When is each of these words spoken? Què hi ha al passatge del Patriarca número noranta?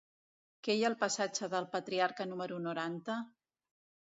Què 0.67 0.75
hi 0.77 0.81
ha 0.85 0.87
al 0.89 0.95
passatge 1.03 1.49
del 1.55 1.67
Patriarca 1.75 2.27
número 2.33 2.59
noranta? 2.67 3.19